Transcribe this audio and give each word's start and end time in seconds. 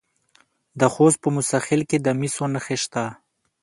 د 0.79 0.81
خوست 0.93 1.17
په 1.23 1.29
موسی 1.35 1.59
خیل 1.65 1.81
کې 1.89 1.97
د 2.01 2.07
مسو 2.19 2.45
نښې 2.53 2.77
شته. 2.83 3.03